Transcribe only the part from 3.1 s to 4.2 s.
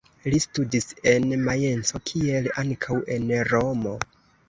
en Romo.